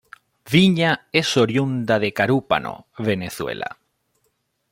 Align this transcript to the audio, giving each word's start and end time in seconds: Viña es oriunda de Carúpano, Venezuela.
Viña 0.51 1.05
es 1.11 1.37
oriunda 1.37 1.99
de 1.99 2.11
Carúpano, 2.11 2.87
Venezuela. 2.97 3.77